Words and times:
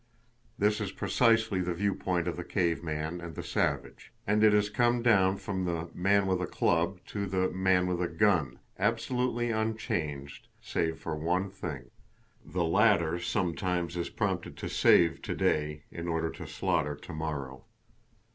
This 0.57 0.81
is 0.81 0.91
precisely 0.91 1.61
the 1.61 1.75
viewpoint 1.75 2.27
of 2.27 2.35
the 2.35 2.43
cave 2.43 2.81
man 2.83 3.21
and 3.21 3.35
the 3.35 3.43
savage, 3.43 4.11
and 4.25 4.43
it 4.43 4.51
has 4.51 4.67
come 4.67 5.03
down 5.03 5.37
from 5.37 5.63
the 5.65 5.91
Man 5.93 6.25
with 6.25 6.41
a 6.41 6.47
Club 6.47 6.97
to 7.05 7.27
the 7.27 7.49
Man 7.51 7.85
with 7.85 8.01
a 8.01 8.07
Gun 8.07 8.57
absolutely 8.79 9.51
unchanged 9.51 10.47
save 10.59 10.97
for 10.97 11.15
one 11.15 11.51
thing: 11.51 11.91
the 12.43 12.63
latter 12.65 13.19
sometimes 13.19 13.95
is 13.95 14.09
prompted 14.09 14.57
to 14.57 14.69
save 14.69 15.21
to 15.21 15.35
day 15.35 15.83
in 15.91 16.07
order 16.07 16.31
to 16.31 16.47
slaughter 16.47 16.95
to 16.95 17.13
morrow. 17.13 17.65